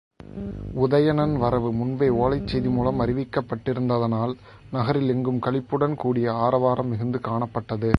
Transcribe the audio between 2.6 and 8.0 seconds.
மூலம் அறிவிக்கப்பட்டிருந்ததனால், நகரில் எங்கும் களிப்புடன் கூடிய ஆரவாரம் மிகுந்து காணப்பட்டது.